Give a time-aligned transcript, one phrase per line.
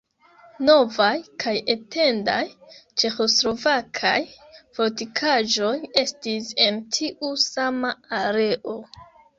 [0.69, 1.09] Novaj
[1.43, 2.39] kaj etendaj
[3.03, 4.17] ĉeĥoslovakaj
[4.79, 5.73] fortikaĵoj
[6.07, 8.81] estis en tiu sama areo.